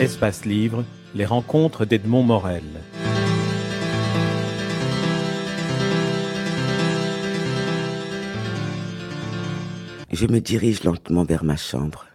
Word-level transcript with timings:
Espace 0.00 0.46
Livre, 0.46 0.86
les 1.14 1.26
rencontres 1.26 1.84
d'Edmond 1.84 2.22
Morel. 2.22 2.64
Je 10.10 10.26
me 10.26 10.40
dirige 10.40 10.84
lentement 10.84 11.24
vers 11.24 11.44
ma 11.44 11.58
chambre, 11.58 12.06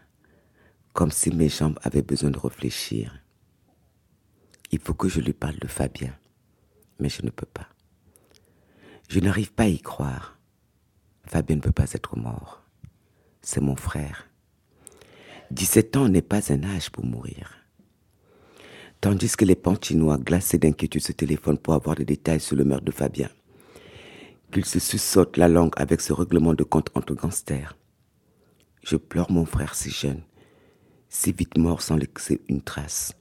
comme 0.94 1.12
si 1.12 1.29
mes 1.29 1.47
jambes 1.47 1.78
avaient 1.83 2.01
besoin 2.01 2.31
de 2.31 2.40
réfléchir. 2.40 3.21
Il 4.72 4.79
faut 4.79 4.96
que 4.96 5.08
je 5.08 5.20
lui 5.20 5.33
parle 5.33 5.60
de 5.60 5.67
Fabien, 5.67 6.15
mais 6.97 7.10
je 7.10 7.22
ne 7.22 7.29
peux 7.29 7.46
pas. 7.46 7.67
Je 9.10 9.20
n'arrive 9.20 9.54
pas 9.54 9.65
à 9.65 9.67
y 9.67 9.79
croire. 9.79 10.40
Fabien 11.28 11.58
ne 11.58 11.62
peut 11.62 11.72
pas 11.72 11.94
être 11.94 12.17
mort. 12.17 12.63
C'est 13.44 13.62
mon 13.62 13.76
frère. 13.76 14.28
17 15.52 15.97
ans 15.97 16.09
n'est 16.09 16.23
pas 16.23 16.52
un 16.52 16.63
âge 16.63 16.89
pour 16.89 17.05
mourir. 17.05 17.64
Tandis 19.05 19.35
que 19.37 19.45
les 19.45 19.53
pantinois, 19.53 20.17
glacés 20.17 20.57
d'inquiétude, 20.57 21.03
se 21.03 21.11
téléphonent 21.11 21.59
pour 21.59 21.75
avoir 21.75 21.95
des 21.95 22.05
détails 22.05 22.39
sur 22.39 22.55
le 22.55 22.65
meurtre 22.65 22.85
de 22.85 22.91
Fabien, 22.91 23.29
qu'ils 24.51 24.65
se 24.65 24.79
suçotent 24.79 25.37
la 25.37 25.47
langue 25.47 25.75
avec 25.77 26.01
ce 26.01 26.11
règlement 26.11 26.55
de 26.55 26.63
compte 26.63 26.89
entre 26.95 27.13
gangsters. 27.13 27.77
Je 28.81 28.95
pleure 28.95 29.29
mon 29.29 29.45
frère 29.45 29.75
si 29.75 29.91
jeune, 29.91 30.23
si 31.07 31.31
vite 31.33 31.55
mort 31.55 31.83
sans 31.83 31.97
laisser 31.97 32.41
une 32.49 32.63
trace, 32.63 33.13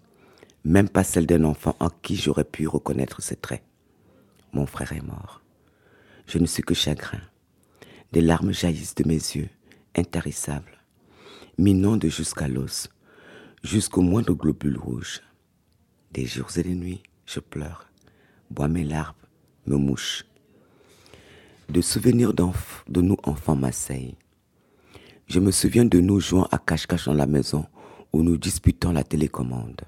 même 0.64 0.88
pas 0.88 1.04
celle 1.04 1.26
d'un 1.26 1.44
enfant 1.44 1.76
en 1.80 1.90
qui 1.90 2.16
j'aurais 2.16 2.44
pu 2.44 2.66
reconnaître 2.66 3.20
ses 3.20 3.36
traits. 3.36 3.62
Mon 4.54 4.64
frère 4.64 4.94
est 4.94 5.06
mort. 5.06 5.42
Je 6.26 6.38
ne 6.38 6.46
suis 6.46 6.62
que 6.62 6.72
chagrin. 6.72 7.20
Des 8.10 8.22
larmes 8.22 8.54
jaillissent 8.54 8.94
de 8.94 9.06
mes 9.06 9.16
yeux, 9.16 9.50
intarissables, 9.94 10.78
minant 11.58 11.98
de 11.98 12.08
jusqu'à 12.08 12.48
l'os, 12.48 12.88
jusqu'au 13.62 14.00
moindre 14.00 14.32
globule 14.32 14.78
rouge. 14.78 15.20
Des 16.14 16.26
jours 16.26 16.56
et 16.56 16.62
des 16.62 16.76
nuits, 16.76 17.02
je 17.26 17.40
pleure, 17.40 17.88
bois 18.48 18.68
mes 18.68 18.84
larmes, 18.84 19.16
me 19.66 19.74
mouche. 19.74 20.24
De 21.68 21.80
souvenirs 21.80 22.32
de 22.32 23.00
nous 23.00 23.16
enfants 23.24 23.56
m'assaillent. 23.56 24.14
Je 25.26 25.40
me 25.40 25.50
souviens 25.50 25.84
de 25.84 25.98
nous 25.98 26.20
jouant 26.20 26.46
à 26.52 26.58
cache-cache 26.58 27.06
dans 27.06 27.14
la 27.14 27.26
maison 27.26 27.66
ou 28.12 28.22
nous 28.22 28.36
disputant 28.36 28.92
la 28.92 29.02
télécommande. 29.02 29.80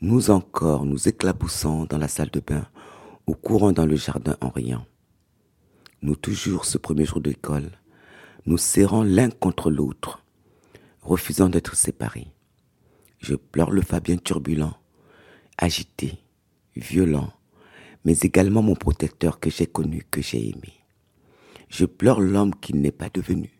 Nous 0.00 0.30
encore 0.30 0.84
nous 0.84 1.06
éclaboussant 1.08 1.84
dans 1.84 1.98
la 1.98 2.08
salle 2.08 2.30
de 2.30 2.40
bain 2.40 2.66
ou 3.28 3.34
courant 3.34 3.70
dans 3.70 3.86
le 3.86 3.94
jardin 3.94 4.36
en 4.40 4.48
riant. 4.48 4.84
Nous 6.02 6.16
toujours 6.16 6.64
ce 6.64 6.76
premier 6.76 7.04
jour 7.04 7.20
d'école, 7.20 7.70
nous 8.46 8.58
serrant 8.58 9.04
l'un 9.04 9.30
contre 9.30 9.70
l'autre, 9.70 10.24
refusant 11.02 11.48
d'être 11.48 11.76
séparés. 11.76 12.26
Je 13.20 13.36
pleure 13.36 13.70
le 13.70 13.82
Fabien 13.82 14.16
turbulent, 14.16 14.74
agité, 15.60 16.18
violent, 16.74 17.32
mais 18.04 18.18
également 18.20 18.62
mon 18.62 18.74
protecteur 18.74 19.38
que 19.40 19.50
j'ai 19.50 19.66
connu, 19.66 20.04
que 20.10 20.22
j'ai 20.22 20.48
aimé. 20.48 20.72
Je 21.68 21.84
pleure 21.84 22.20
l'homme 22.20 22.54
qui 22.54 22.74
n'est 22.74 22.90
pas 22.90 23.10
devenu, 23.10 23.52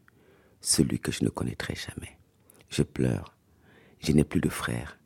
celui 0.62 0.98
que 0.98 1.12
je 1.12 1.24
ne 1.24 1.28
connaîtrai 1.28 1.74
jamais. 1.74 2.16
Je 2.70 2.82
pleure, 2.82 3.36
je 4.00 4.12
n'ai 4.12 4.24
plus 4.24 4.40
de 4.40 4.48
frère. 4.48 4.98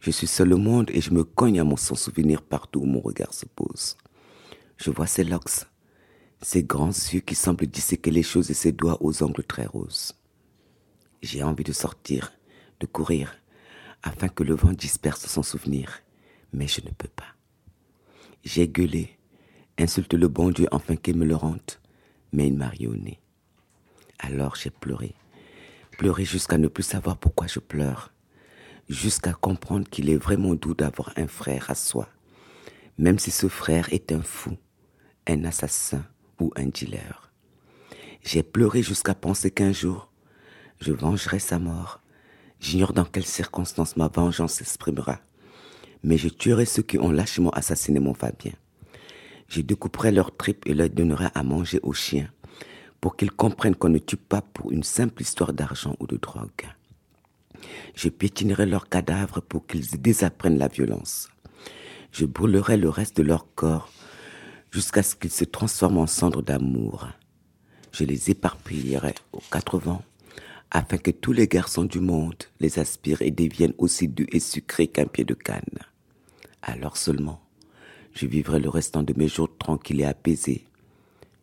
Je 0.00 0.10
suis 0.10 0.26
seul 0.26 0.54
au 0.54 0.56
monde 0.56 0.90
et 0.92 1.02
je 1.02 1.12
me 1.12 1.24
cogne 1.24 1.60
à 1.60 1.64
mon 1.64 1.76
sans 1.76 1.94
souvenir 1.94 2.40
partout 2.40 2.80
où 2.80 2.86
mon 2.86 3.00
regard 3.00 3.34
se 3.34 3.46
pose. 3.46 3.96
Je 4.78 4.90
vois 4.90 5.06
ses 5.06 5.24
locks, 5.24 5.66
ses 6.40 6.62
grands 6.62 6.88
yeux 6.88 7.20
qui 7.20 7.34
semblent 7.34 7.66
disséquer 7.66 8.10
les 8.10 8.22
choses 8.22 8.50
et 8.50 8.54
ses 8.54 8.72
doigts 8.72 8.98
aux 9.02 9.22
ongles 9.22 9.44
très 9.44 9.66
roses. 9.66 10.14
J'ai 11.22 11.42
envie 11.42 11.64
de 11.64 11.72
sortir, 11.72 12.32
de 12.80 12.86
courir, 12.86 13.36
afin 14.02 14.28
que 14.28 14.42
le 14.42 14.54
vent 14.54 14.72
disperse 14.72 15.26
son 15.26 15.42
souvenir 15.42 16.03
mais 16.54 16.68
je 16.68 16.80
ne 16.82 16.90
peux 16.90 17.08
pas. 17.08 17.34
J'ai 18.44 18.68
gueulé, 18.68 19.18
insulte 19.78 20.14
le 20.14 20.28
bon 20.28 20.50
Dieu 20.50 20.66
afin 20.70 20.96
qu'il 20.96 21.16
me 21.16 21.24
le 21.24 21.34
rende, 21.34 21.60
mais 22.32 22.46
il 22.46 22.56
m'a 22.56 22.70
nez. 22.78 23.20
Alors 24.20 24.54
j'ai 24.54 24.70
pleuré, 24.70 25.14
pleuré 25.98 26.24
jusqu'à 26.24 26.56
ne 26.56 26.68
plus 26.68 26.84
savoir 26.84 27.16
pourquoi 27.16 27.46
je 27.46 27.58
pleure, 27.58 28.12
jusqu'à 28.88 29.32
comprendre 29.32 29.88
qu'il 29.88 30.08
est 30.08 30.16
vraiment 30.16 30.54
doux 30.54 30.74
d'avoir 30.74 31.12
un 31.16 31.26
frère 31.26 31.70
à 31.70 31.74
soi, 31.74 32.08
même 32.98 33.18
si 33.18 33.30
ce 33.30 33.48
frère 33.48 33.92
est 33.92 34.12
un 34.12 34.22
fou, 34.22 34.56
un 35.26 35.44
assassin 35.44 36.04
ou 36.40 36.52
un 36.56 36.66
dealer. 36.66 37.32
J'ai 38.22 38.42
pleuré 38.42 38.82
jusqu'à 38.82 39.14
penser 39.14 39.50
qu'un 39.50 39.72
jour, 39.72 40.10
je 40.80 40.92
vengerai 40.92 41.38
sa 41.38 41.58
mort. 41.58 42.00
J'ignore 42.60 42.92
dans 42.92 43.04
quelles 43.04 43.26
circonstances 43.26 43.96
ma 43.96 44.08
vengeance 44.08 44.54
s'exprimera 44.54 45.20
mais 46.04 46.18
je 46.18 46.28
tuerai 46.28 46.66
ceux 46.66 46.82
qui 46.82 46.98
ont 46.98 47.10
lâchement 47.10 47.50
assassiné 47.50 47.98
mon 47.98 48.14
Fabien. 48.14 48.52
Je 49.48 49.62
découperai 49.62 50.12
leurs 50.12 50.36
tripes 50.36 50.66
et 50.66 50.74
leur 50.74 50.90
donnerai 50.90 51.28
à 51.34 51.42
manger 51.42 51.80
aux 51.82 51.94
chiens, 51.94 52.30
pour 53.00 53.16
qu'ils 53.16 53.32
comprennent 53.32 53.74
qu'on 53.74 53.88
ne 53.88 53.98
tue 53.98 54.16
pas 54.16 54.42
pour 54.42 54.70
une 54.70 54.82
simple 54.82 55.22
histoire 55.22 55.52
d'argent 55.52 55.96
ou 56.00 56.06
de 56.06 56.16
drogue. 56.16 56.68
Je 57.94 58.10
piétinerai 58.10 58.66
leurs 58.66 58.88
cadavres 58.88 59.40
pour 59.40 59.66
qu'ils 59.66 60.00
désapprennent 60.00 60.58
la 60.58 60.68
violence. 60.68 61.28
Je 62.12 62.26
brûlerai 62.26 62.76
le 62.76 62.90
reste 62.90 63.16
de 63.16 63.22
leur 63.22 63.46
corps 63.54 63.90
jusqu'à 64.70 65.02
ce 65.02 65.16
qu'ils 65.16 65.30
se 65.30 65.44
transforment 65.44 65.98
en 65.98 66.06
cendres 66.06 66.42
d'amour. 66.42 67.08
Je 67.92 68.04
les 68.04 68.30
éparpillerai 68.30 69.14
aux 69.32 69.42
quatre 69.50 69.78
vents 69.78 70.02
afin 70.70 70.98
que 70.98 71.12
tous 71.12 71.32
les 71.32 71.46
garçons 71.46 71.84
du 71.84 72.00
monde 72.00 72.42
les 72.60 72.78
aspirent 72.78 73.22
et 73.22 73.30
deviennent 73.30 73.74
aussi 73.78 74.08
doux 74.08 74.26
et 74.32 74.40
sucrés 74.40 74.88
qu'un 74.88 75.06
pied 75.06 75.24
de 75.24 75.34
canne 75.34 75.62
alors 76.66 76.96
seulement 76.96 77.44
je 78.14 78.26
vivrai 78.26 78.60
le 78.60 78.68
restant 78.68 79.02
de 79.02 79.12
mes 79.16 79.28
jours 79.28 79.56
tranquille 79.58 80.00
et 80.00 80.04
apaisé. 80.04 80.66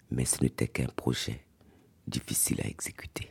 Mais 0.09 0.26
ce 0.26 0.42
n'était 0.42 0.68
qu'un 0.68 0.88
projet 0.88 1.44
difficile 2.08 2.62
à 2.62 2.68
exécuter. 2.68 3.30